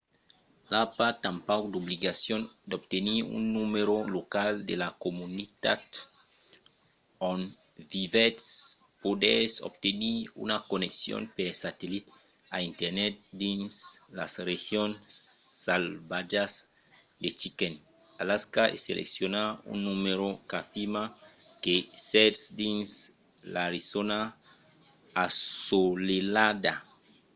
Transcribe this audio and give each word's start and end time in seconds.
i 0.71 0.73
a 0.81 0.81
pas 0.97 1.13
tanpauc 1.25 1.63
d'obligacion 1.71 2.39
d'obtenir 2.69 3.19
un 3.37 3.43
numèro 3.57 3.97
local 4.17 4.51
de 4.69 4.75
la 4.83 4.89
comunitat 5.03 5.85
on 7.31 7.39
vivètz; 7.91 8.45
podètz 9.03 9.53
obtenir 9.69 10.17
una 10.43 10.57
conneccion 10.71 11.21
per 11.37 11.49
satellit 11.63 12.05
a 12.55 12.57
internet 12.69 13.13
dins 13.43 13.71
las 14.17 14.33
regions 14.49 14.97
salvatjas 15.65 16.53
de 17.21 17.29
chicken 17.39 17.73
alaska 18.21 18.63
e 18.75 18.77
seleccionar 18.87 19.47
un 19.71 19.79
numèro 19.89 20.27
qu'afirma 20.49 21.03
que 21.63 21.75
sètz 22.09 22.39
dins 22.61 22.89
l’arizòna 23.53 24.19
assolelhada 25.25 26.73